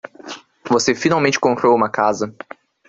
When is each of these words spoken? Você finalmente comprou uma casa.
Você 0.67 0.95
finalmente 0.95 1.39
comprou 1.39 1.75
uma 1.75 1.87
casa. 1.87 2.35